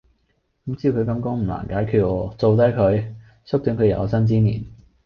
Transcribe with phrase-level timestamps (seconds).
[0.65, 3.13] 咁照佢講唔難解決喔，做低佢!
[3.45, 4.63] 縮短佢有生之年!